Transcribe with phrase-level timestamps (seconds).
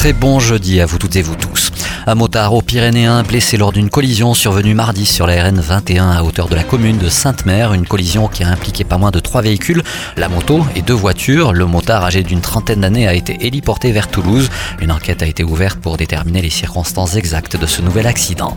[0.00, 1.70] Très bon jeudi à vous toutes et vous tous.
[2.06, 6.22] Un motard aux Pyrénéens blessé lors d'une collision survenue mardi sur la RN 21 à
[6.22, 7.74] hauteur de la commune de Sainte-Mère.
[7.74, 9.82] Une collision qui a impliqué pas moins de trois véhicules,
[10.16, 11.52] la moto et deux voitures.
[11.52, 14.48] Le motard âgé d'une trentaine d'années a été héliporté vers Toulouse.
[14.80, 18.56] Une enquête a été ouverte pour déterminer les circonstances exactes de ce nouvel accident.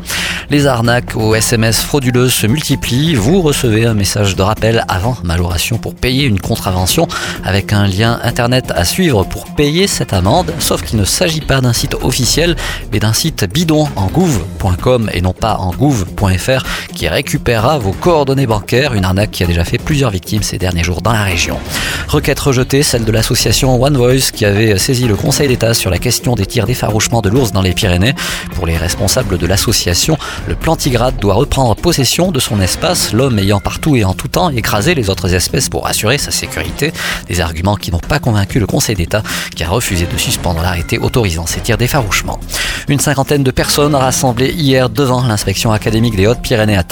[0.49, 3.15] Les arnaques aux SMS frauduleuses se multiplient.
[3.15, 7.09] Vous recevez un message de rappel avant majoration pour payer une contravention
[7.43, 10.53] avec un lien internet à suivre pour payer cette amende.
[10.59, 12.55] Sauf qu'il ne s'agit pas d'un site officiel
[12.91, 16.65] mais d'un site bidon en gouv.com et non pas en gouv.fr
[17.03, 20.85] qui récupérera vos coordonnées bancaires, une arnaque qui a déjà fait plusieurs victimes ces derniers
[20.85, 21.59] jours dans la région.
[22.07, 25.97] Requête rejetée, celle de l'association One Voice qui avait saisi le Conseil d'État sur la
[25.97, 28.15] question des tirs d'effarouchement de l'ours dans les Pyrénées.
[28.55, 33.59] Pour les responsables de l'association, le plantigrade doit reprendre possession de son espace, l'homme ayant
[33.59, 36.93] partout et en tout temps écrasé les autres espèces pour assurer sa sécurité.
[37.27, 39.23] Des arguments qui n'ont pas convaincu le Conseil d'État
[39.53, 42.39] qui a refusé de suspendre l'arrêté autorisant ces tirs d'effarouchement.
[42.87, 46.83] Une cinquantaine de personnes rassemblées hier devant l'inspection académique des Hautes-Pyrénées à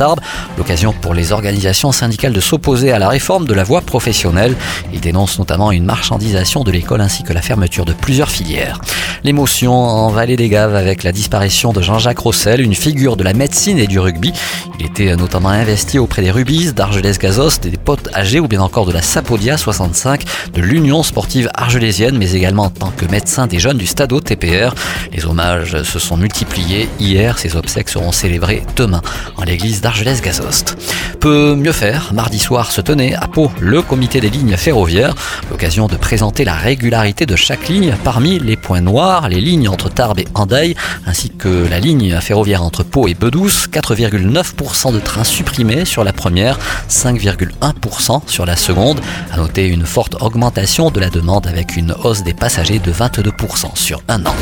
[0.57, 4.55] L'occasion pour les organisations syndicales de s'opposer à la réforme de la voie professionnelle.
[4.93, 8.79] Ils dénoncent notamment une marchandisation de l'école ainsi que la fermeture de plusieurs filières.
[9.23, 13.33] L'émotion en Vallée des Gaves avec la disparition de Jean-Jacques Rossel, une figure de la
[13.33, 14.33] médecine et du rugby.
[14.79, 18.91] Il était notamment investi auprès des Rubis, d'Argelès-Gazos, des potes âgés ou bien encore de
[18.91, 23.77] la Sapodia 65, de l'Union sportive argelésienne, mais également en tant que médecin des jeunes
[23.77, 24.73] du Stade TPR.
[25.13, 27.37] Les hommages se sont multipliés hier.
[27.37, 29.01] Ces obsèques seront célébrées demain
[29.37, 30.77] en l'église d'Argelès-Gazost.
[31.19, 35.15] Peut mieux faire, mardi soir se tenait à Pau le comité des lignes ferroviaires,
[35.49, 39.89] l'occasion de présenter la régularité de chaque ligne parmi les points noirs, les lignes entre
[39.89, 45.23] Tarbes et Andaille, ainsi que la ligne ferroviaire entre Pau et Bedouce, 4,9% de trains
[45.23, 46.57] supprimés sur la première,
[46.89, 48.99] 5,1% sur la seconde.
[49.31, 53.75] À noter une forte augmentation de la demande avec une hausse des passagers de 22%
[53.75, 54.35] sur un an.